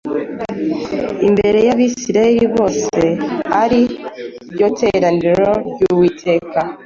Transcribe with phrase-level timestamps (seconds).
[1.27, 2.97] Imbere y’Abisirayeli bose,
[3.61, 3.81] ari
[4.51, 6.59] ryo teraniro ry’Uwiteka,